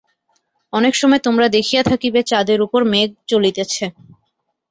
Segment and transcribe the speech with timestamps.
[0.73, 3.85] অনেক সময় তোমরা দেখিয়া থাকিবে, চাঁদের উপর মেঘ চলিতেছে।